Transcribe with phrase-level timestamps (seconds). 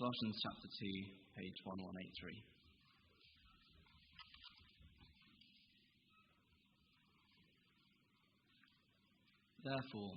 [0.00, 2.32] Colossians chapter 2, page 1183.
[9.60, 10.16] Therefore,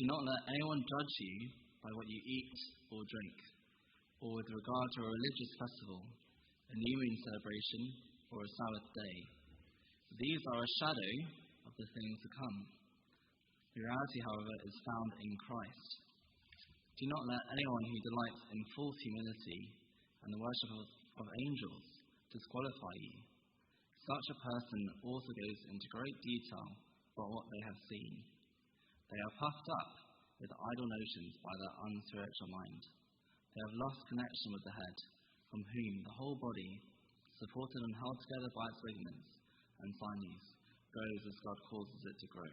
[0.00, 1.36] do not let anyone judge you
[1.84, 2.56] by what you eat
[2.88, 3.36] or drink,
[4.24, 6.08] or with regard to a religious festival,
[6.72, 7.82] a new moon celebration,
[8.32, 9.16] or a Sabbath day.
[10.16, 11.12] These are a shadow
[11.68, 12.64] of the things to come.
[13.76, 16.11] The reality, however, is found in Christ.
[17.00, 19.60] Do not let anyone who delights in false humility
[20.22, 20.86] and the worship of,
[21.24, 21.84] of angels
[22.30, 23.16] disqualify you.
[24.02, 26.68] Such a person also goes into great detail
[27.14, 28.12] about what they have seen.
[29.08, 29.92] They are puffed up
[30.40, 32.82] with idle notions by their unspiritual mind.
[33.54, 34.96] They have lost connection with the head,
[35.52, 36.72] from whom the whole body,
[37.38, 39.30] supported and held together by its ligaments
[39.84, 40.44] and sinews,
[40.90, 42.52] grows as God causes it to grow.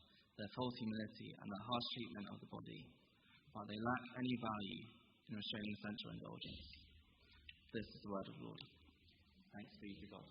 [0.37, 2.81] their false humility, and their harsh treatment of the body,
[3.51, 4.83] but they lack any value
[5.29, 6.63] in restraining sensual indulgence.
[7.71, 8.63] This is the word of the Lord.
[9.55, 10.27] Thanks be to God.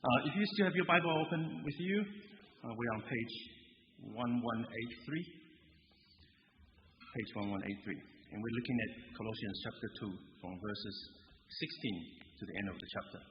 [0.00, 1.96] Uh, if you still have your Bible open with you,
[2.64, 3.34] uh, we're on page
[4.16, 4.66] 1183.
[7.14, 7.94] Page 1183.
[8.30, 10.96] And we're looking at Colossians chapter 2 from verses
[11.46, 13.20] 16 to the end of the chapter.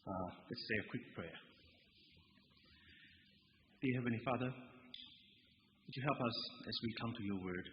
[0.00, 1.38] Uh, let's say a quick prayer.
[3.80, 6.36] Dear Heavenly Father, would you help us
[6.68, 7.64] as we come to your word?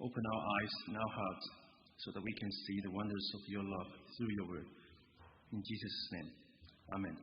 [0.00, 1.46] Open our eyes and our hearts
[1.98, 4.64] so that we can see the wonders of your love through your word.
[5.52, 6.30] In Jesus' name,
[6.94, 7.16] Amen.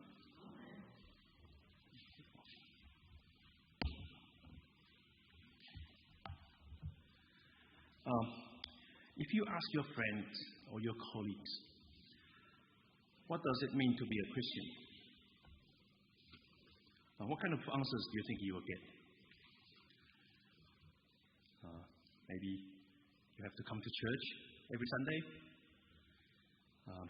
[8.05, 8.27] Um,
[9.17, 10.37] if you ask your friends
[10.71, 11.51] or your colleagues,
[13.25, 14.86] what does it mean to be a Christian?
[17.17, 18.81] Uh, what kind of answers do you think you will get?
[21.65, 21.83] Uh,
[22.29, 22.51] maybe
[23.33, 24.25] you have to come to church
[24.69, 25.19] every Sunday.
[26.85, 27.05] Uh,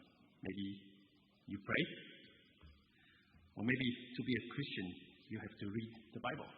[0.47, 0.65] maybe
[1.51, 1.83] you pray.
[3.59, 4.87] Or maybe to be a Christian,
[5.27, 6.51] you have to read the Bible.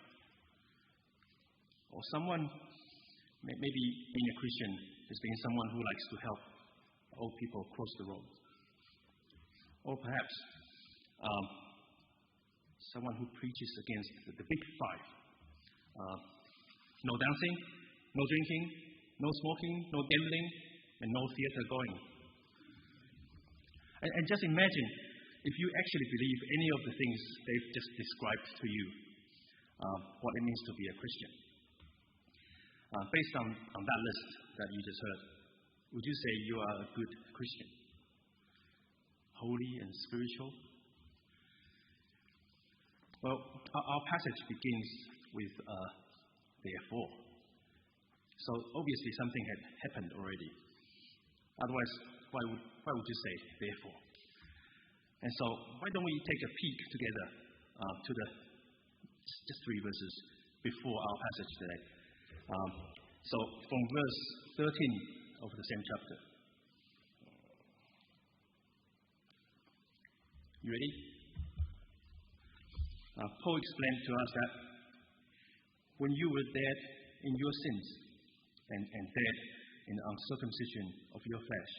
[1.90, 2.46] Or someone,
[3.42, 3.84] maybe
[4.14, 4.72] being a Christian
[5.10, 6.42] is being someone who likes to help
[7.18, 8.28] old people cross the road.
[9.90, 10.36] Or perhaps
[11.18, 11.69] um,
[12.94, 15.04] someone who preaches against the, the big five
[16.00, 16.18] uh,
[17.04, 17.56] no dancing,
[18.16, 18.64] no drinking,
[19.20, 20.46] no smoking, no gambling,
[21.04, 21.96] and no theater going.
[24.00, 24.88] And, and just imagine
[25.44, 27.18] if you actually believe any of the things
[27.48, 28.86] they've just described to you,
[29.80, 31.32] uh, what it means to be a Christian.
[32.90, 34.28] Uh, based on, on that list
[34.60, 35.22] that you just heard,
[35.96, 37.70] would you say you are a good Christian?
[39.40, 40.52] Holy and spiritual?
[43.20, 44.88] Well, our, passage begins
[45.36, 45.90] with uh,
[46.64, 47.10] therefore.
[48.48, 50.50] So obviously something had happened already.
[51.60, 51.92] Otherwise,
[52.32, 53.98] why would, why would you say therefore?
[55.20, 55.46] And so
[55.84, 57.28] why don't we take a peek together
[57.76, 58.28] uh, to the
[59.28, 60.14] just three verses
[60.64, 61.82] before our passage today.
[62.48, 62.72] Um,
[63.28, 63.38] so
[63.68, 64.20] from verse
[64.64, 66.16] 13 of the same chapter.
[70.64, 71.19] You ready?
[73.28, 74.52] Paul explained to us that
[76.00, 76.78] when you were dead
[77.28, 77.86] in your sins
[78.72, 79.38] and, and dead
[79.92, 81.74] in the uncircumcision of your flesh,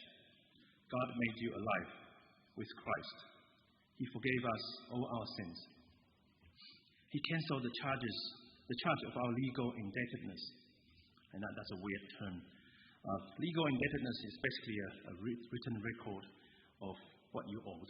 [0.85, 1.89] God made you alive
[2.59, 3.17] with Christ.
[3.97, 4.63] He forgave us
[4.93, 5.57] all our sins.
[7.09, 8.17] He canceled the charges,
[8.69, 10.43] the charge of our legal indebtedness.
[11.33, 12.35] And that, that's a weird term.
[13.01, 16.23] Uh, legal indebtedness is basically a, a written record
[16.85, 16.95] of
[17.33, 17.89] what you owed.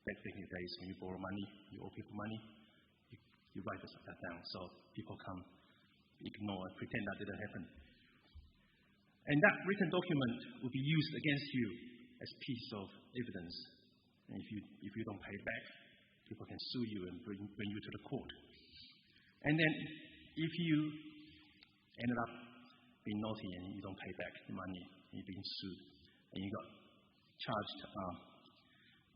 [0.00, 2.40] Back in the days when you borrow money, you owe people money,
[3.54, 5.38] you, write that down so people can
[6.22, 7.62] ignore and pretend that didn't happen.
[9.26, 11.66] And that written document will be used against you
[12.20, 13.54] as piece of evidence.
[14.30, 15.64] And if you, if you don't pay back,
[16.26, 18.30] people can sue you and bring, bring you to the court.
[19.44, 19.72] And then
[20.36, 20.78] if you
[21.98, 22.32] ended up
[23.02, 25.80] being naughty and you don't pay back the money, you're being sued,
[26.34, 26.68] and you got
[27.42, 28.14] charged uh,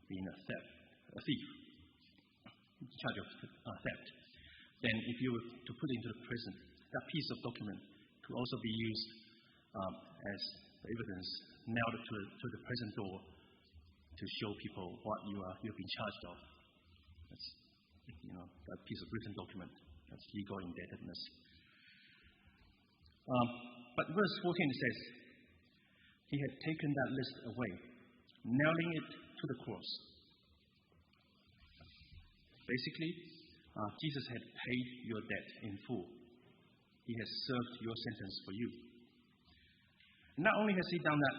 [0.09, 0.69] being a theft,
[1.15, 1.43] a thief,
[2.83, 4.05] charge of uh, theft,
[4.85, 6.53] then if you were to put into the prison,
[6.93, 7.79] that piece of document
[8.21, 9.09] could also be used
[9.73, 9.93] um,
[10.29, 10.41] as
[10.85, 11.27] evidence
[11.65, 13.15] nailed to, to the prison door
[14.15, 16.37] to show people what you are you've been charged of.
[17.33, 17.47] That's
[18.21, 19.73] you know that piece of written document.
[20.09, 21.21] That's legal indebtedness.
[23.25, 23.47] Um,
[23.97, 24.97] but verse 14 says,
[26.29, 27.71] He had taken that list away,
[28.45, 29.89] nailing it to the cross.
[32.69, 33.11] Basically,
[33.75, 36.07] Jesus had paid your debt in full.
[37.05, 38.69] He has served your sentence for you.
[40.39, 41.37] Not only has He done that,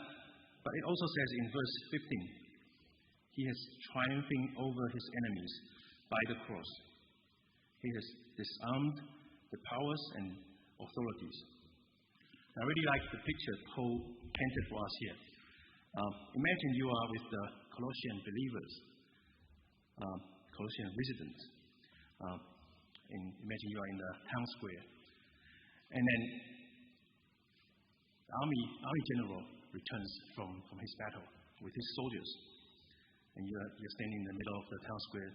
[0.61, 3.59] but it also says in verse 15, He has
[3.93, 5.53] triumphing over His enemies
[6.13, 6.71] by the cross.
[7.81, 8.07] He has
[8.37, 9.01] disarmed
[9.49, 10.37] the powers and
[10.77, 11.37] authorities.
[12.57, 15.19] I really like the picture Paul painted for us here.
[15.97, 18.73] Um, imagine you are with the Colossian believers,
[20.01, 20.19] um,
[20.57, 21.56] Colossian residents.
[22.21, 22.41] Um,
[23.11, 24.83] in, imagine you are in the town square.
[25.93, 26.23] And then
[28.27, 31.27] the army, army general returns from, from his battle
[31.63, 32.31] with his soldiers.
[33.37, 35.31] And you're, you're standing in the middle of the town square,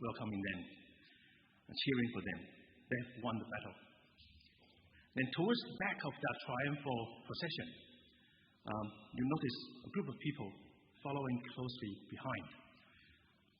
[0.00, 0.60] welcoming them,
[1.68, 2.40] cheering for them.
[2.88, 3.76] They have won the battle.
[5.16, 7.68] Then, towards the back of that triumphal procession,
[8.68, 8.86] um,
[9.16, 9.56] you notice
[9.86, 10.48] a group of people
[11.00, 12.46] following closely behind,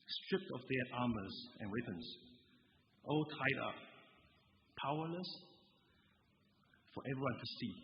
[0.07, 2.07] stripped of their armors and weapons,
[3.05, 3.79] all tied up,
[4.79, 5.31] powerless
[6.95, 7.75] for everyone to see.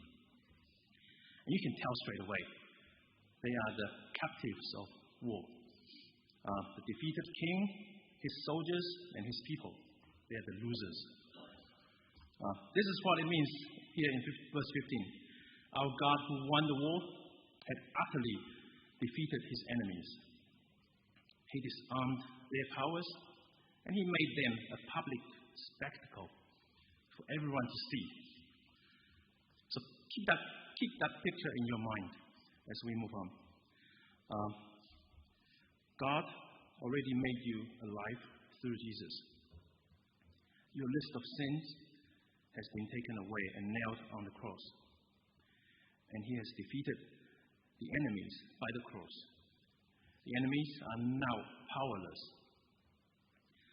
[1.46, 2.42] And you can tell straight away
[3.42, 4.86] they are the captives of
[5.26, 5.42] war.
[6.42, 7.58] Uh, the defeated king,
[8.22, 8.86] his soldiers,
[9.18, 9.74] and his people.
[10.30, 10.98] They are the losers.
[12.42, 13.50] Uh, this is what it means
[13.94, 14.18] here in
[14.50, 15.22] verse 15.
[15.78, 16.98] Our God, who won the war,
[17.62, 18.36] had utterly
[18.98, 20.08] defeated his enemies.
[21.52, 23.08] He disarmed their powers,
[23.84, 25.22] and he made them a public
[25.52, 26.28] spectacle
[27.12, 28.06] for everyone to see.
[29.68, 29.78] So
[30.08, 30.40] keep that,
[30.80, 32.10] keep that picture in your mind
[32.72, 33.28] as we move on.
[34.32, 34.52] Um,
[36.00, 36.24] God
[36.80, 38.20] already made you alive
[38.60, 39.14] through Jesus.
[40.72, 41.64] Your list of sins
[42.56, 44.64] has been taken away and nailed on the cross.
[46.16, 46.98] And he has defeated
[47.76, 49.14] the enemies by the cross.
[50.24, 51.36] The enemies are now
[51.66, 52.20] powerless.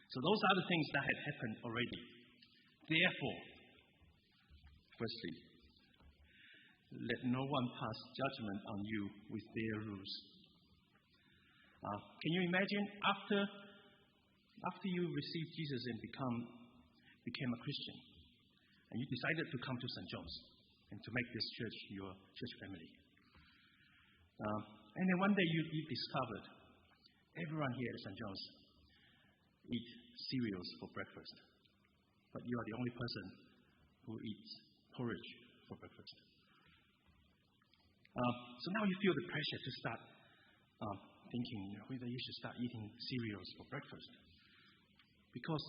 [0.09, 2.01] So those are the things that had happened already.
[2.89, 3.39] Therefore,
[4.97, 5.33] firstly,
[6.89, 10.13] let no one pass judgment on you with their rules.
[11.85, 13.39] Uh, can you imagine after,
[14.65, 16.35] after you received Jesus and become,
[17.29, 17.97] became a Christian,
[18.89, 20.07] and you decided to come to St.
[20.09, 20.35] John's
[20.89, 22.89] and to make this church your church family.
[24.41, 26.43] Um, and then one day you, discovered
[27.39, 28.19] everyone here at St.
[28.19, 28.43] John's
[29.71, 29.87] eat
[30.27, 31.35] cereals for breakfast,
[32.35, 33.25] but you are the only person
[34.03, 34.49] who eats
[34.99, 35.29] porridge
[35.71, 36.15] for breakfast.
[38.11, 40.01] Uh, so now you feel the pressure to start
[40.83, 40.97] um,
[41.31, 44.11] thinking whether you should start eating cereals for breakfast.
[45.31, 45.63] Because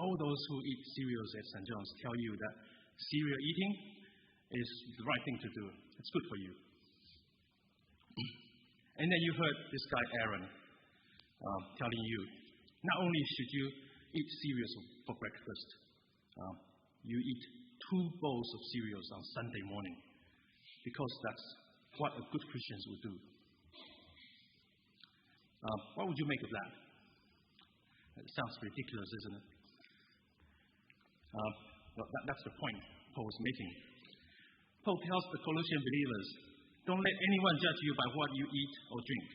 [0.00, 1.64] all those who eat cereals at St.
[1.68, 2.54] John's tell you that
[2.96, 3.72] cereal eating
[4.56, 5.64] is the right thing to do.
[6.00, 6.56] It's good for you.
[9.00, 12.20] And then you heard this guy Aaron um, telling you
[12.84, 13.66] not only should you
[14.12, 14.72] eat cereals
[15.08, 15.68] for breakfast,
[16.36, 16.60] um,
[17.08, 17.42] you eat
[17.88, 19.96] two bowls of cereals on Sunday morning
[20.84, 21.44] because that's
[21.96, 23.14] what a good Christian would do.
[25.64, 26.70] Um, what would you make of that?
[28.20, 29.46] It sounds ridiculous, isn't it?
[31.32, 32.84] Well, that, that's the point
[33.16, 33.70] Paul was making.
[34.84, 36.49] Paul tells the Colossian believers,
[36.90, 39.26] don't let anyone judge you by what you eat or drink,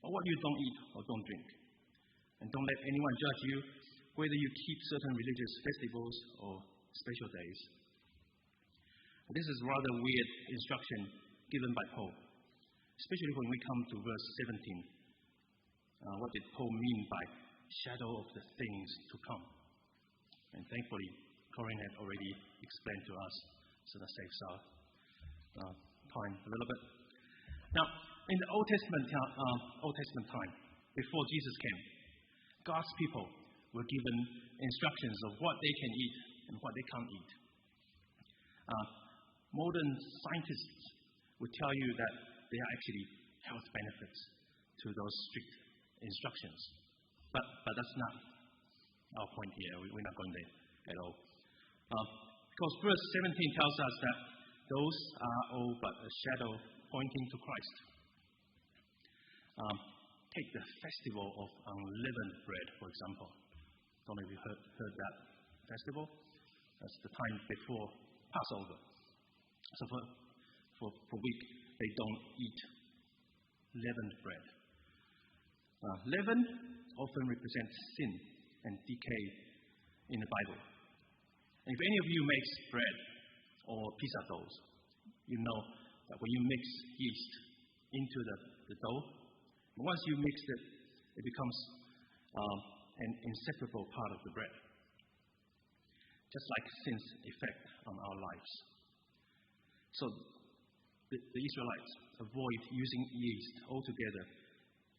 [0.00, 1.46] or what you don't eat or don't drink.
[2.40, 3.56] And don't let anyone judge you
[4.16, 6.52] whether you keep certain religious festivals or
[6.96, 7.58] special days.
[9.36, 11.00] This is rather weird instruction
[11.52, 12.12] given by Paul,
[12.96, 14.80] especially when we come to verse 17.
[16.00, 17.22] Uh, what did Paul mean by
[17.84, 19.44] shadow of the things to come?
[20.56, 21.10] And thankfully,
[21.52, 22.32] Corinne had already
[22.64, 23.34] explained to us,
[23.84, 24.58] so that saves our
[25.60, 25.74] uh,
[26.12, 26.80] time a little bit.
[27.74, 27.86] Now,
[28.26, 30.52] in the Old Testament, uh, Old Testament time,
[30.96, 31.80] before Jesus came,
[32.66, 33.26] God's people
[33.76, 34.16] were given
[34.58, 36.14] instructions of what they can eat
[36.50, 37.30] and what they can't eat.
[38.66, 38.86] Uh,
[39.54, 40.96] modern scientists
[41.38, 42.14] would tell you that
[42.50, 43.04] there are actually
[43.46, 44.18] health benefits
[44.82, 45.52] to those strict
[46.02, 46.60] instructions.
[47.30, 48.14] But, but that's not
[49.22, 49.74] our point here.
[49.86, 50.50] We, are not going there
[50.90, 51.14] at all.
[51.92, 52.06] Uh,
[52.50, 54.18] because verse 17 tells us that
[54.66, 56.52] those are all but a shadow
[56.90, 57.74] pointing to Christ.
[59.56, 59.76] Um,
[60.34, 63.30] take the festival of unleavened bread, for example.
[64.06, 65.14] Don't know if you heard, heard that
[65.70, 66.04] festival.
[66.82, 67.86] That's the time before
[68.34, 68.76] Passover.
[69.80, 70.00] So for,
[70.78, 71.40] for, for week
[71.78, 72.58] they don't eat
[73.76, 74.44] leavened bread.
[75.78, 76.40] Uh, leaven
[76.98, 78.12] often represents sin
[78.66, 79.24] and decay
[80.10, 80.58] in the Bible.
[80.58, 82.96] And if any of you makes bread
[83.66, 84.54] or pizza doughs,
[85.26, 85.60] you know
[86.08, 86.62] that when you mix
[86.98, 87.32] yeast
[87.92, 88.36] into the,
[88.70, 89.02] the dough,
[89.76, 90.62] once you mix it,
[91.20, 91.56] it becomes
[92.36, 92.58] um,
[92.98, 94.54] an inseparable part of the bread.
[96.32, 98.50] Just like sin's effect on our lives.
[99.96, 100.04] So
[101.10, 104.24] the, the Israelites avoid using yeast altogether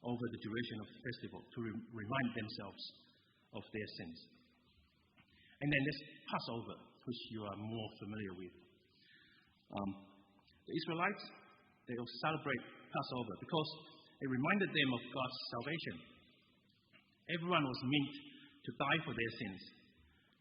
[0.05, 2.83] over the duration of the festival to re- remind themselves
[3.53, 4.17] of their sins.
[5.61, 8.53] And then there's Passover, which you are more familiar with.
[9.71, 9.89] Um,
[10.67, 11.23] the Israelites,
[11.87, 13.69] they will celebrate Passover because
[14.19, 15.95] it reminded them of God's salvation.
[17.31, 18.13] Everyone was meant
[18.67, 19.61] to die for their sins,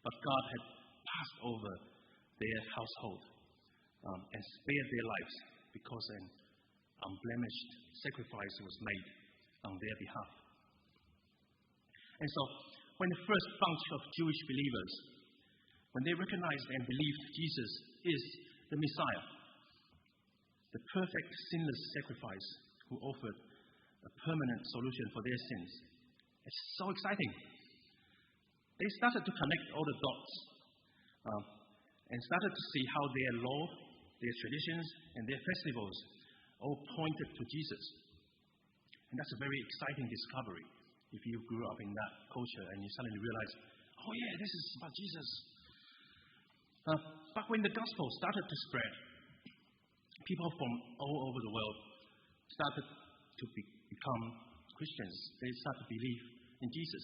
[0.03, 0.63] but God had
[1.07, 1.71] passed over
[2.35, 3.23] their household
[4.11, 5.35] um, and spared their lives
[5.71, 6.25] because an
[6.99, 7.69] unblemished
[8.03, 9.07] sacrifice was made
[9.71, 10.31] on their behalf.
[12.19, 12.41] And so,
[12.97, 15.16] when the first bunch of Jewish believers,
[15.93, 17.71] when they recognized and believed Jesus
[18.03, 18.21] is
[18.71, 19.25] the Messiah,
[20.75, 22.47] the perfect sinless sacrifice
[22.91, 23.37] who offered
[24.03, 25.71] a permanent solution for their sins,
[26.47, 27.31] it's so exciting.
[28.79, 30.31] They started to connect all the dots
[31.27, 31.43] um,
[32.13, 33.61] and started to see how their law,
[34.21, 34.85] their traditions,
[35.17, 35.95] and their festivals
[36.61, 37.83] all pointed to Jesus.
[39.11, 40.67] And that's a very exciting discovery
[41.15, 43.51] if you grew up in that culture and you suddenly realize,
[44.03, 45.27] oh yeah, this is about Jesus.
[46.87, 46.95] Uh,
[47.35, 48.91] but when the gospel started to spread,
[50.23, 50.71] people from
[51.03, 51.77] all over the world
[52.47, 54.23] started to be, become
[54.71, 55.15] Christians.
[55.43, 56.21] They started to believe
[56.63, 57.03] in Jesus.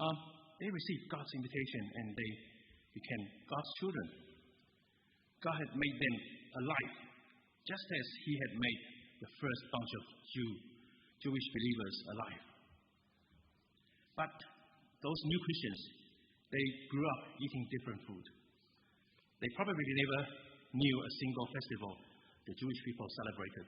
[0.00, 0.16] Um,
[0.56, 2.32] they received God's invitation and they
[2.96, 4.06] became God's children.
[5.44, 6.16] God had made them
[6.64, 6.92] alive,
[7.68, 8.80] just as He had made
[9.20, 10.50] the first bunch of Jew,
[11.28, 12.44] Jewish believers alive.
[14.16, 14.34] But
[15.04, 16.03] those new Christians,
[16.52, 18.24] they grew up eating different food.
[19.40, 20.20] They probably never
[20.74, 21.92] knew a single festival
[22.46, 23.66] the Jewish people celebrated.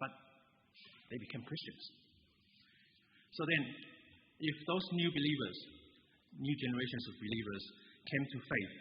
[0.00, 0.12] But
[1.12, 1.84] they became Christians.
[3.36, 3.62] So then,
[4.40, 5.56] if those new believers,
[6.40, 7.62] new generations of believers,
[8.08, 8.74] came to faith,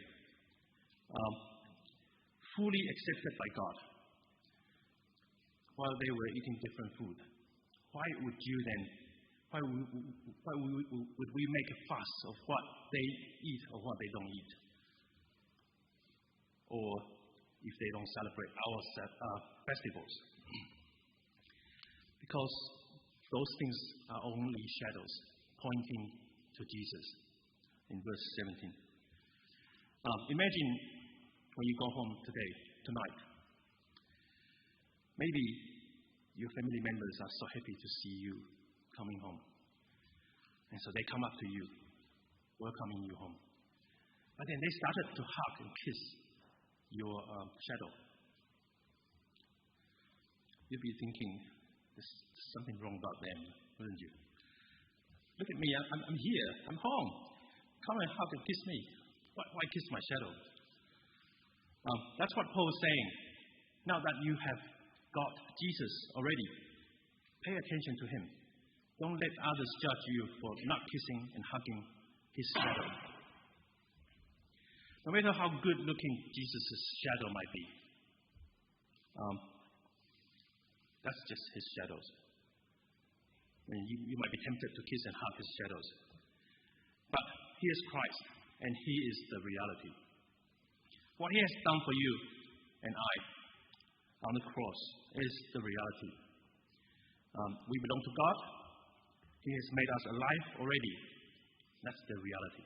[1.11, 1.33] um,
[2.55, 3.75] fully accepted by God,
[5.75, 7.17] while they were eating different food,
[7.91, 8.81] why would you then,
[9.51, 9.87] why would,
[10.43, 13.05] why would, we make a fuss of what they
[13.45, 14.51] eat or what they don't eat?
[16.69, 16.89] Or
[17.63, 20.13] if they don't celebrate our uh, festivals?
[22.25, 22.53] Because
[23.29, 23.77] those things
[24.09, 25.13] are only shadows
[25.61, 26.03] pointing
[26.57, 27.05] to Jesus
[27.93, 28.73] in verse 17.
[30.05, 30.69] Um, imagine
[31.53, 32.49] when you go home today,
[32.81, 33.17] tonight.
[35.21, 35.43] Maybe
[36.35, 38.35] your family members are so happy to see you
[38.97, 39.39] coming home.
[40.71, 41.63] And so they come up to you,
[42.59, 43.37] welcoming you home.
[44.35, 45.99] But then they started to hug and kiss
[46.91, 47.91] your um, shadow.
[50.67, 51.31] You'd be thinking,
[51.95, 52.11] there's
[52.57, 53.39] something wrong about them,
[53.79, 54.11] wouldn't you?
[55.39, 57.09] Look at me, I'm, I'm here, I'm home.
[57.85, 58.77] Come and hug and kiss me.
[59.35, 60.31] Why, why kiss my shadow?
[61.85, 63.07] Um, that's what Paul is saying.
[63.85, 64.61] Now that you have
[65.13, 66.47] got Jesus already,
[67.45, 68.23] pay attention to him.
[68.99, 71.79] Don't let others judge you for not kissing and hugging
[72.31, 72.87] his shadow.
[75.05, 77.65] No matter how good looking Jesus' shadow might be,
[79.19, 79.35] um,
[81.03, 82.07] that's just his shadows.
[83.67, 85.87] You, you might be tempted to kiss and hug his shadows.
[87.11, 87.25] But
[87.59, 88.23] he is Christ,
[88.61, 89.93] and he is the reality.
[91.17, 92.13] What he has done for you
[92.83, 93.15] and I
[94.25, 94.79] on the cross
[95.17, 96.11] is the reality.
[97.35, 98.54] Um, we belong to God.
[99.45, 100.95] He has made us alive already.
[101.85, 102.65] That's the reality.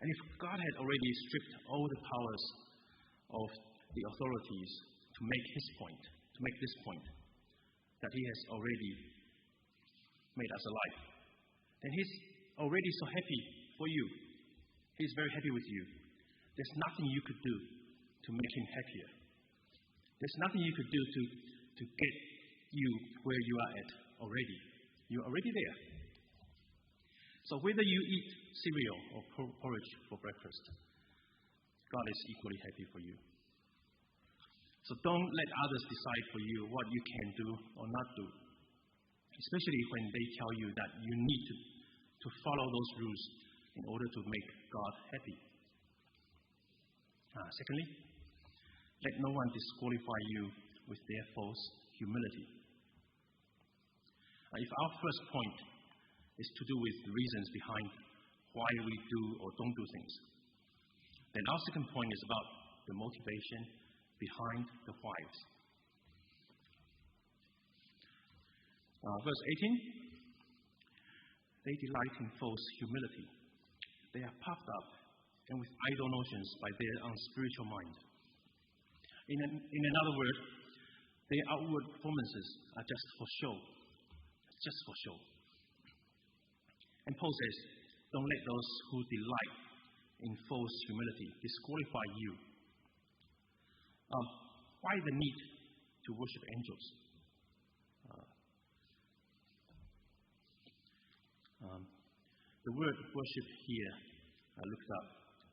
[0.00, 2.44] And if God had already stripped all the powers
[3.34, 3.48] of
[3.90, 4.70] the authorities
[5.18, 7.04] to make his point, to make this point,
[8.00, 8.92] that he has already
[10.38, 10.96] made us alive,
[11.82, 12.12] then he's
[12.56, 13.40] already so happy
[13.76, 14.04] for you.
[14.96, 15.82] He's very happy with you.
[16.54, 19.08] There's nothing you could do to make him happier.
[20.22, 21.22] There's nothing you could do to,
[21.82, 22.14] to get
[22.70, 22.88] you
[23.26, 23.90] where you are at
[24.22, 24.69] already.
[25.10, 25.76] You're already there.
[27.50, 28.28] So whether you eat
[28.62, 29.20] cereal or
[29.58, 30.64] porridge for breakfast,
[31.90, 33.16] God is equally happy for you.
[34.86, 38.26] So don't let others decide for you what you can do or not do,
[39.34, 41.54] especially when they tell you that you need to,
[42.22, 43.22] to follow those rules
[43.76, 45.36] in order to make God happy.
[47.34, 47.86] Uh, secondly,
[49.00, 50.42] Let no one disqualify you
[50.86, 51.62] with their false
[51.96, 52.46] humility.
[54.50, 55.58] If our first point
[56.42, 57.88] is to do with the reasons behind
[58.50, 60.12] why we do or don't do things,
[61.30, 62.46] then our second point is about
[62.90, 63.62] the motivation
[64.18, 65.36] behind the whys.
[69.00, 69.80] Verse 18
[71.64, 73.26] They delight in false humility.
[74.12, 74.88] They are puffed up
[75.48, 77.94] and with idle notions by their unspiritual mind.
[79.30, 80.36] In, an, in another word,
[81.30, 83.54] their outward performances are just for show.
[84.60, 85.16] Just for show.
[87.06, 87.56] And Paul says,
[88.12, 89.54] Don't let those who delight
[90.20, 92.32] in false humility disqualify you.
[94.12, 94.26] Um,
[94.84, 95.38] why the need
[96.04, 96.84] to worship angels?
[98.04, 98.28] Uh,
[101.64, 101.82] um,
[102.64, 103.92] the word worship here,
[104.60, 105.06] I looked up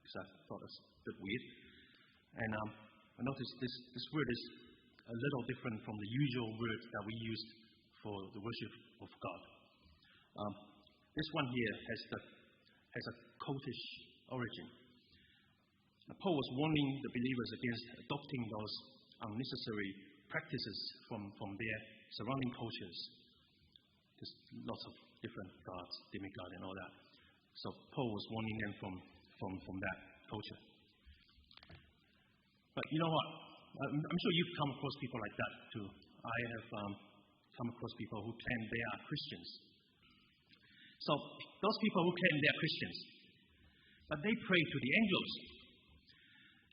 [0.04, 1.44] because I thought it was a bit weird.
[2.44, 2.70] And um,
[3.18, 4.42] I noticed this, this word is
[5.08, 7.44] a little different from the usual word that we use
[8.08, 8.74] for the worship
[9.04, 9.42] of God.
[10.40, 10.54] Um,
[11.12, 12.20] this one here has, the,
[12.96, 13.84] has a cultish
[14.32, 14.68] origin.
[16.24, 18.74] Paul was warning the believers against adopting those
[19.28, 19.92] unnecessary
[20.32, 20.78] practices
[21.12, 21.80] from, from their
[22.16, 22.98] surrounding cultures.
[24.16, 24.34] There's
[24.64, 26.94] lots of different gods, demigod, and all that.
[27.60, 28.94] So Paul was warning them from,
[29.36, 29.98] from, from that
[30.32, 30.60] culture.
[32.72, 33.28] But you know what?
[33.84, 35.88] I'm, sure you've come across people like that too.
[36.24, 36.94] I have um,
[37.58, 39.50] come across people who claim they are Christians.
[41.02, 41.14] So
[41.62, 42.98] those people who claim they are Christians,
[44.10, 45.32] but they pray to the angels,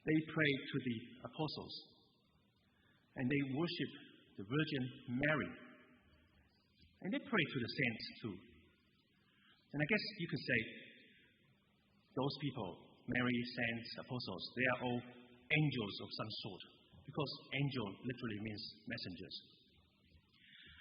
[0.05, 1.75] they pray to the apostles,
[3.17, 3.93] and they worship
[4.37, 5.50] the Virgin Mary,
[7.03, 8.37] and they pray to the saints too.
[9.73, 10.61] And I guess you could say
[12.14, 16.62] those people, Mary, saints, apostles, they are all angels of some sort,
[17.05, 19.37] because angel literally means messengers.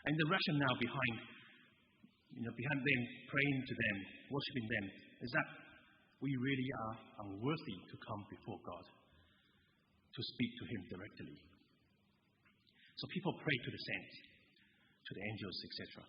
[0.04, 1.16] And the rationale now behind,
[2.36, 3.96] you know, behind them praying to them,
[4.28, 4.86] worshiping them,
[5.24, 5.48] is that
[6.20, 8.86] we really are unworthy to come before God
[10.14, 11.36] to speak to Him directly.
[13.00, 14.16] So people pray to the saints,
[15.08, 16.08] to the angels, etc.,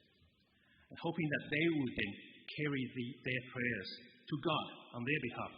[0.91, 2.13] and hoping that they will then
[2.55, 3.91] carry the, their prayers
[4.31, 5.55] to God on their behalf.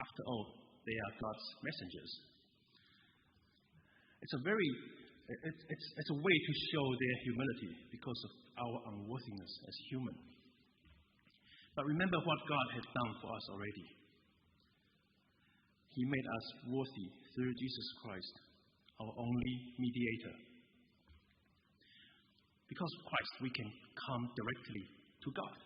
[0.00, 0.44] After all,
[0.86, 2.12] they are God's messengers.
[4.22, 4.70] It's a very
[5.28, 10.14] it's, it's, it's a way to show their humility because of our unworthiness as human.
[11.74, 13.86] But remember what God has done for us already.
[15.92, 18.34] He made us worthy through Jesus Christ,
[19.00, 20.36] our only mediator.
[22.68, 23.68] Because of Christ, we can
[24.06, 24.84] come directly
[25.24, 25.56] to God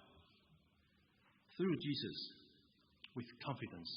[1.56, 2.16] through Jesus
[3.14, 3.90] with confidence.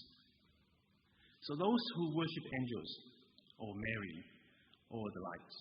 [1.48, 2.92] So, those who worship angels
[3.60, 4.16] or Mary
[4.94, 5.56] or the likes,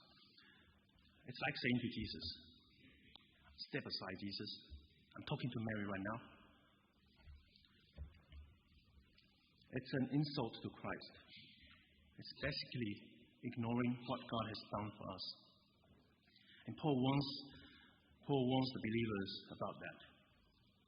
[1.26, 2.26] it's like saying to Jesus,
[3.70, 4.50] Step aside, Jesus.
[5.16, 6.18] I'm talking to Mary right now.
[9.72, 11.14] It's an insult to Christ.
[12.18, 12.92] It's basically
[13.44, 15.24] ignoring what God has done for us.
[16.66, 17.28] And Paul warns,
[18.26, 19.98] Paul warns the believers about that.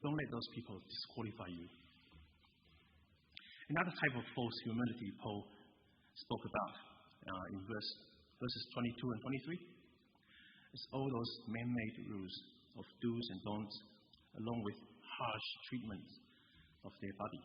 [0.02, 1.66] Don't let those people disqualify you.
[3.72, 5.48] Another type of false humility Paul
[6.20, 6.72] spoke about
[7.24, 7.90] uh, in verse,
[8.44, 12.34] verses 22 and 23 is all those man made rules
[12.76, 13.76] of do's and don'ts,
[14.36, 16.04] along with harsh treatment
[16.84, 17.42] of their body.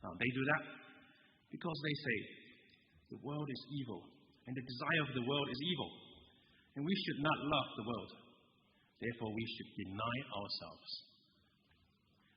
[0.00, 0.64] Uh, they do that
[1.52, 2.16] because they say
[3.12, 4.00] the world is evil
[4.48, 5.90] and the desire of the world is evil,
[6.78, 8.12] and we should not love the world.
[8.96, 10.90] Therefore, we should deny ourselves.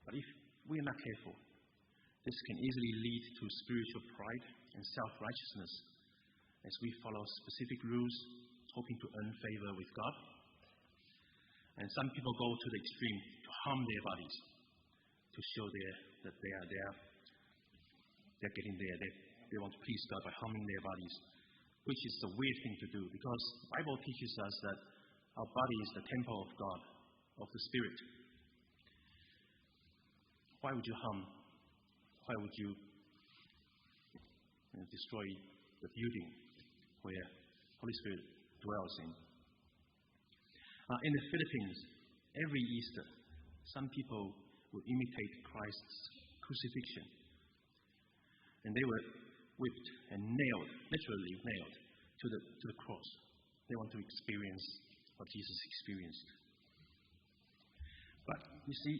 [0.03, 0.27] But if
[0.67, 1.39] we are not careful,
[2.27, 5.71] this can easily lead to spiritual pride and self righteousness
[6.65, 8.15] as we follow specific rules,
[8.75, 10.15] hoping to earn favor with God.
[11.81, 14.35] And some people go to the extreme to harm their bodies
[15.31, 15.93] to show their,
[16.27, 17.11] that they are there
[18.41, 18.95] they're getting there.
[18.97, 19.11] They,
[19.53, 21.13] they want to please God by harming their bodies,
[21.85, 24.77] which is a weird thing to do because the Bible teaches us that
[25.37, 26.81] our body is the temple of God,
[27.45, 27.97] of the Spirit.
[30.65, 31.21] Why would you harm?
[32.25, 32.73] Why would you,
[34.89, 35.23] destroy
[35.83, 36.27] the building
[37.01, 37.25] where
[37.79, 38.21] Holy Spirit
[38.61, 39.11] dwells in?
[39.11, 41.77] Uh, in the Philippines,
[42.45, 43.05] every Easter,
[43.73, 44.35] some people
[44.73, 45.97] will imitate Christ's
[46.43, 47.21] crucifixion
[48.65, 49.03] and they were
[49.57, 51.75] whipped and nailed, literally nailed,
[52.21, 53.07] to the, to the cross.
[53.69, 54.65] They want to experience
[55.17, 56.27] what Jesus experienced.
[58.25, 58.95] But you see,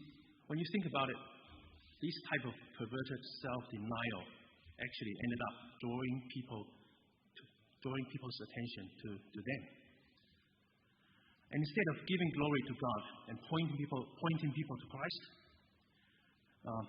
[0.49, 1.19] when you think about it,
[2.01, 4.23] this type of perverted self denial
[4.81, 6.61] actually ended up drawing people,
[7.81, 9.63] drawing people's attention to, to them.
[11.51, 15.21] And instead of giving glory to God and pointing people, pointing people to Christ,
[16.63, 16.83] uh,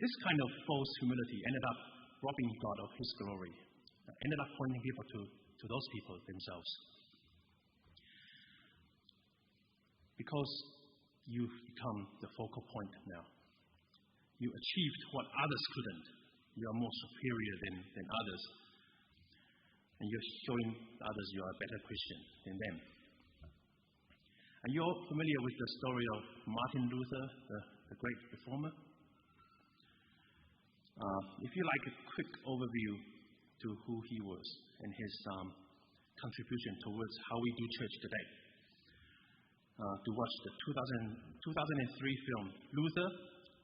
[0.00, 1.78] this kind of false humility ended up
[2.18, 6.70] robbing God of His glory, uh, ended up pointing people to, to those people themselves.
[10.18, 10.50] Because
[11.30, 13.22] you've become the focal point now.
[14.42, 16.06] You achieved what others couldn't.
[16.58, 18.42] You are more superior than, than others.
[19.98, 20.70] And you're showing
[21.02, 22.76] others you are a better Christian than them.
[24.64, 27.60] And you're familiar with the story of Martin Luther, the,
[27.94, 28.72] the great reformer?
[30.98, 32.92] Uh, if you like a quick overview
[33.62, 34.42] to who he was
[34.82, 35.54] and his um,
[36.18, 38.26] contribution towards how we do church today,
[39.78, 41.14] uh, to watch the 2000,
[41.54, 43.08] 2003 film Luther,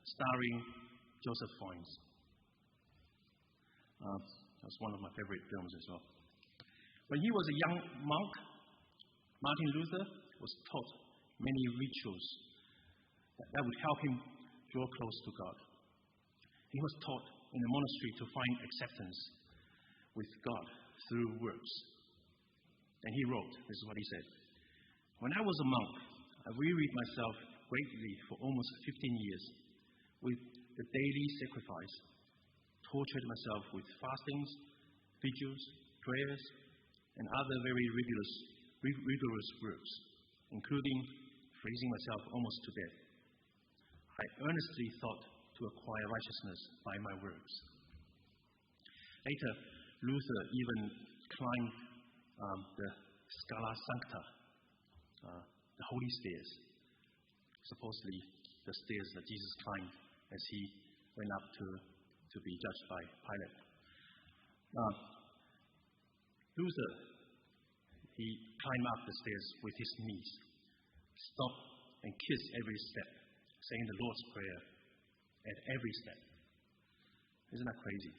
[0.07, 0.57] starring
[1.27, 1.91] Joseph Fiennes.
[3.99, 4.21] Uh,
[4.63, 6.14] that's one of my favorite films as well.
[7.09, 8.33] When he was a young monk,
[9.45, 10.05] Martin Luther
[10.41, 10.91] was taught
[11.37, 12.27] many rituals
[13.37, 14.15] that, would help him
[14.73, 15.57] draw close to God.
[16.73, 19.19] He was taught in the monastery to find acceptance
[20.17, 20.67] with God
[21.09, 21.73] through works.
[23.05, 24.27] And he wrote, this is what he said
[25.21, 25.95] When I was a monk,
[26.49, 27.35] I wearied myself
[27.69, 29.45] greatly for almost 15 years
[30.25, 30.41] with
[30.81, 31.95] the daily sacrifice,
[32.89, 34.51] tortured myself with fastings,
[35.21, 35.63] vigils,
[36.01, 36.43] prayers,
[37.19, 38.33] and other very rigorous,
[38.83, 39.91] rigorous works,
[40.51, 40.99] including
[41.63, 42.97] freezing myself almost to death.
[44.15, 45.23] I earnestly thought
[45.59, 47.55] to acquire righteousness by my works.
[49.25, 49.53] Later,
[50.05, 50.79] Luther even
[51.33, 51.75] climbed
[52.43, 52.89] um, the
[53.31, 54.23] Scala Sancta,
[55.25, 56.49] uh, the holy stairs,
[57.65, 58.21] supposedly
[58.67, 59.93] the stairs that Jesus climbed
[60.35, 60.61] as he
[61.17, 61.67] went up to,
[62.35, 63.59] to be judged by Pilate.
[64.75, 65.14] Uh,
[66.55, 66.91] Luther,
[68.15, 68.29] he
[68.63, 70.31] climbed up the stairs with his knees,
[71.35, 71.65] stopped
[72.07, 73.11] and kissed every step,
[73.67, 74.61] saying the Lord's Prayer
[75.51, 76.21] at every step.
[77.53, 78.15] Isn't that crazy?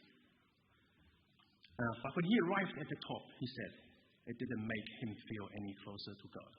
[1.76, 3.72] Uh, but when he arrived at the top, he said,
[4.28, 6.54] it didn't make him feel any closer to God.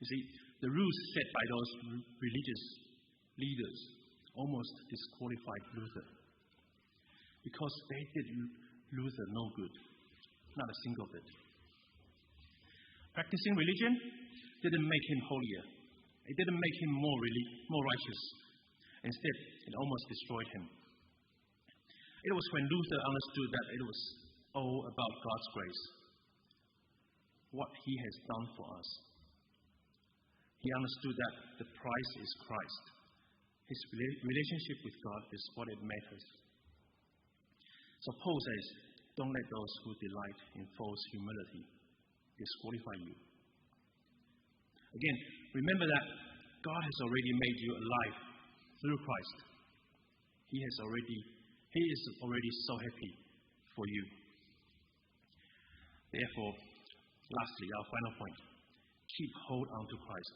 [0.00, 0.22] You see,
[0.62, 1.70] the rules set by those
[2.18, 2.62] religious
[3.38, 3.78] leaders
[4.34, 6.06] almost disqualified Luther
[7.44, 8.26] because they did
[8.92, 9.74] Luther no good,
[10.56, 11.24] not a single bit.
[13.16, 13.92] Practicing religion
[14.60, 15.64] didn't make him holier.
[16.28, 18.20] It didn't make him more, really, more righteous.
[19.04, 20.64] Instead, it almost destroyed him.
[22.22, 24.00] It was when Luther understood that it was
[24.54, 25.82] all about God's grace,
[27.50, 28.88] what he has done for us.
[30.62, 32.84] He understood that the price is Christ.
[33.66, 33.80] His
[34.22, 36.24] relationship with God is what it matters.
[38.02, 38.64] So Paul says,
[39.14, 41.62] Don't let those who delight in false humility
[42.34, 43.14] disqualify you.
[44.92, 45.16] Again,
[45.54, 46.04] remember that
[46.66, 48.16] God has already made you alive
[48.82, 49.38] through Christ.
[50.50, 51.18] He has already,
[51.70, 53.12] He is already so happy
[53.78, 54.04] for you.
[56.10, 58.38] Therefore, lastly, our final point
[59.16, 60.34] keep hold on to Christ.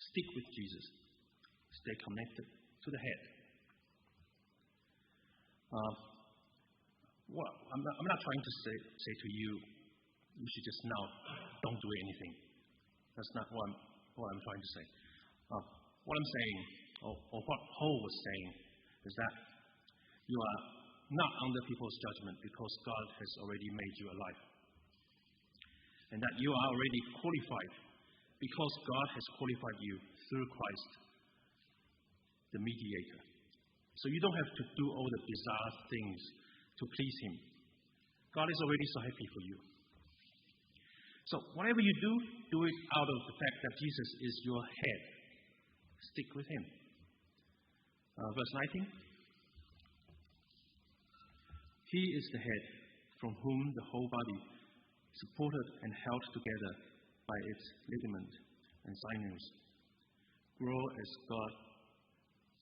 [0.00, 0.84] Stick with Jesus.
[1.76, 3.20] Stay connected to the head.
[5.72, 6.11] Uh,
[7.30, 9.50] well, I'm not, I'm not trying to say, say to you,
[10.40, 11.02] you should just now
[11.62, 12.32] don't do anything.
[13.14, 13.76] That's not what I'm,
[14.16, 14.84] what I'm trying to say.
[15.52, 15.64] Uh,
[16.08, 16.58] what I'm saying,
[17.04, 18.48] or, or what Paul was saying,
[19.06, 19.34] is that
[20.26, 20.58] you are
[21.12, 24.40] not under people's judgment because God has already made you alive.
[26.12, 27.72] And that you are already qualified
[28.40, 29.94] because God has qualified you
[30.28, 30.90] through Christ,
[32.52, 33.20] the mediator.
[34.00, 36.20] So you don't have to do all the bizarre things
[36.82, 37.38] to please Him.
[38.34, 39.56] God is already so happy for you.
[41.30, 42.12] So whatever you do,
[42.50, 45.00] do it out of the fact that Jesus is your head.
[46.10, 46.64] Stick with Him.
[48.18, 48.86] Uh, verse 19.
[51.86, 52.64] He is the head
[53.20, 54.40] from whom the whole body,
[55.14, 56.72] supported and held together
[57.28, 58.32] by its ligament
[58.86, 59.44] and sinews,
[60.58, 61.52] grow as God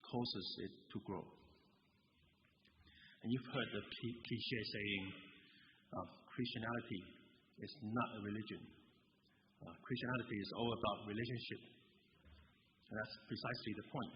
[0.05, 1.40] causes it to grow.
[3.21, 5.05] And you've heard the cliche saying,
[5.93, 7.01] uh, Christianity
[7.61, 8.63] is not a religion.
[9.61, 11.61] Uh, Christianity is all about relationship.
[12.89, 14.15] And that's precisely the point.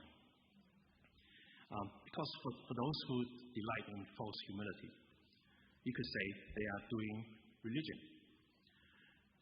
[1.69, 3.17] Um, because for, for those who
[3.53, 4.91] delight in false humility,
[5.85, 6.25] you could say
[6.57, 7.17] they are doing
[7.61, 7.99] religion.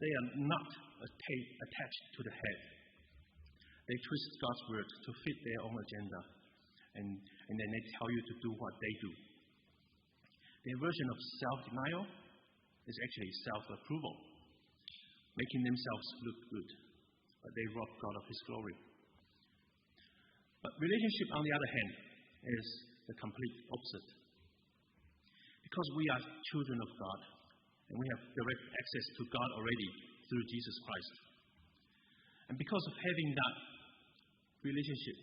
[0.02, 0.68] They are not
[1.06, 2.58] attached to the head.
[3.86, 6.20] They twist God's word to fit their own agenda,
[6.98, 9.10] and, and then they tell you to do what they do
[10.62, 12.06] Their version of self denial
[12.86, 14.14] is actually self approval,
[15.34, 16.68] making themselves look good,
[17.42, 18.76] but they rob God of His glory.
[20.62, 21.92] But relationship, on the other hand,
[22.46, 22.66] is
[23.10, 24.08] the complete opposite.
[25.66, 26.22] Because we are
[26.54, 27.20] children of God,
[27.90, 29.90] and we have direct access to God already
[30.30, 31.14] through Jesus Christ.
[32.48, 33.56] And because of having that
[34.62, 35.18] relationship,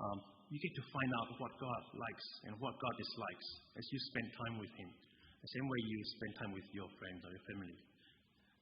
[0.00, 0.18] um,
[0.50, 4.26] you get to find out what God likes and what God dislikes as you spend
[4.34, 4.90] time with Him.
[4.90, 7.78] The same way you spend time with your friends or your family.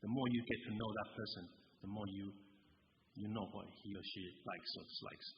[0.04, 1.44] The more you get to know that person,
[1.82, 2.30] the more you,
[3.18, 5.28] you know what he or she likes or dislikes.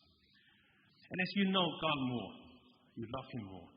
[1.10, 2.30] And as you know God more,
[2.98, 3.70] you love Him more,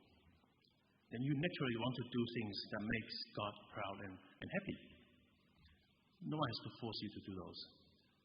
[1.14, 4.78] then you naturally want to do things that makes God proud and, and happy.
[6.26, 7.60] No one has to force you to do those.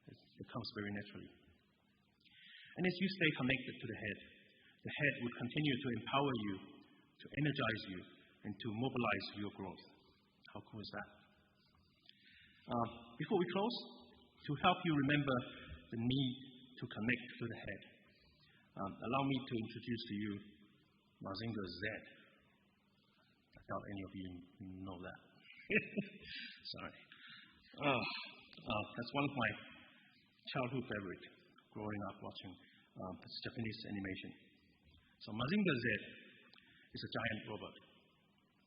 [0.09, 1.31] It, it comes very naturally.
[2.81, 4.19] And as you stay connected to the head,
[4.88, 6.55] the head will continue to empower you,
[7.20, 8.01] to energize you,
[8.48, 9.85] and to mobilize your growth.
[10.57, 11.09] How cool is that?
[12.72, 12.88] Uh,
[13.20, 13.77] before we close,
[14.48, 15.37] to help you remember
[15.92, 16.35] the need
[16.81, 17.83] to connect to the head,
[18.81, 20.33] um, allow me to introduce to you
[21.20, 21.81] Mazinger Z.
[23.53, 24.29] I doubt any of you
[24.88, 25.20] know that.
[26.81, 26.96] Sorry.
[27.85, 29.51] Oh, uh, that's one of my
[30.48, 31.29] childhood favorites
[31.77, 32.57] growing up watching
[33.05, 34.48] um, Japanese animation.
[35.19, 35.87] So Mazinger Z
[36.95, 37.75] is a giant robot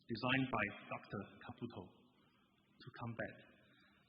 [0.03, 1.21] designed by Dr.
[1.47, 3.35] Kabuto to combat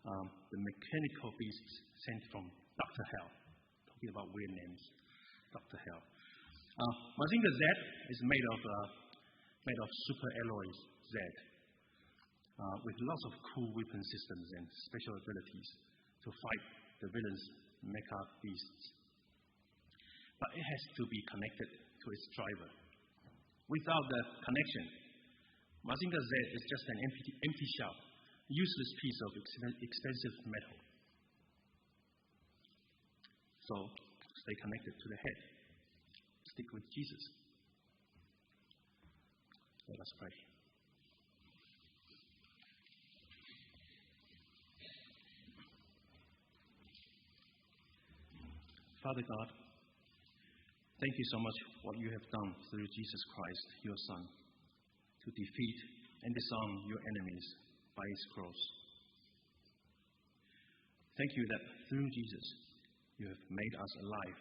[0.03, 3.05] um, the mechanical beasts sent from Dr.
[3.15, 3.31] Hell.
[3.95, 4.83] Talking about weird names,
[5.55, 5.79] Dr.
[5.87, 6.03] Hell.
[6.03, 7.63] Uh, Mazinger Z
[8.11, 8.87] is made of, uh,
[9.63, 11.15] made of super alloys Z
[12.59, 15.69] uh, with lots of cool weapon systems and special abilities
[16.27, 16.65] to fight
[17.07, 17.43] the villains
[17.87, 18.83] mecha beasts.
[20.43, 22.71] But it has to be connected to its driver.
[23.71, 24.85] Without the connection,
[25.87, 27.95] Mazinger Z is just an empty, empty shell,
[28.51, 29.31] useless piece of
[29.83, 30.79] expensive metal.
[33.67, 33.75] So
[34.43, 35.39] stay connected to the head.
[36.55, 37.23] Stick with Jesus.
[39.89, 40.35] Let us pray.
[49.03, 49.62] Father God,
[51.03, 55.29] thank you so much for what you have done through Jesus Christ, your Son, to
[55.35, 55.79] defeat
[56.23, 57.47] and disarm your enemies
[57.99, 58.61] by his cross.
[61.19, 62.47] Thank you that through Jesus
[63.19, 64.41] you have made us alive.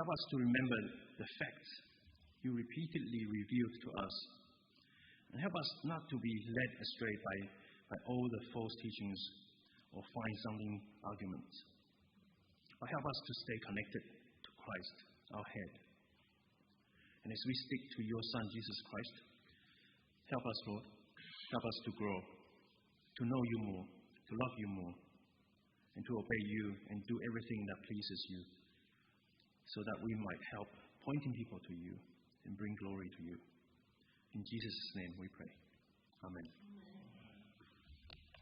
[0.00, 0.80] Help us to remember
[1.20, 1.70] the facts
[2.40, 4.16] you repeatedly revealed to us.
[5.32, 7.36] And help us not to be led astray by,
[7.92, 9.20] by all the false teachings
[9.92, 11.52] or find sounding arguments.
[12.80, 14.13] But help us to stay connected
[14.64, 14.96] Christ,
[15.36, 15.72] our head.
[17.24, 19.14] And as we stick to your Son, Jesus Christ,
[20.28, 20.84] help us, Lord,
[21.52, 24.94] help us to grow, to know you more, to love you more,
[25.96, 28.40] and to obey you and do everything that pleases you,
[29.72, 30.68] so that we might help
[31.04, 31.94] pointing people to you
[32.44, 33.36] and bring glory to you.
[34.34, 35.52] In Jesus' name we pray.
[36.24, 36.44] Amen.
[36.44, 36.93] Amen.